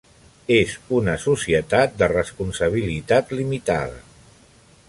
És 0.53 0.71
una 0.99 1.13
societat 1.25 1.95
de 2.01 2.09
responsabilitat 2.15 3.37
limitada. 3.41 4.05